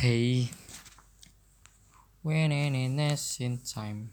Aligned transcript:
Hey, 0.00 0.50
when 2.22 2.52
in 2.52 3.40
in 3.40 3.58
time. 3.58 4.10